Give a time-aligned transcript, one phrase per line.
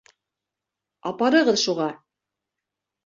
[1.11, 1.91] Апарығыҙ шуға!